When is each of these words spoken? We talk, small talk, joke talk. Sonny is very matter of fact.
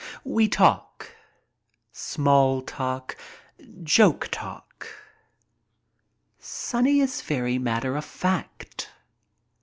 We 0.25 0.47
talk, 0.47 1.15
small 1.91 2.63
talk, 2.63 3.15
joke 3.83 4.29
talk. 4.31 4.87
Sonny 6.39 6.99
is 7.01 7.21
very 7.21 7.59
matter 7.59 7.95
of 7.95 8.03
fact. 8.05 8.89